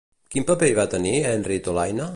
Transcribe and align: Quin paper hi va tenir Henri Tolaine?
Quin 0.35 0.45
paper 0.51 0.69
hi 0.71 0.75
va 0.79 0.87
tenir 0.95 1.13
Henri 1.33 1.63
Tolaine? 1.69 2.09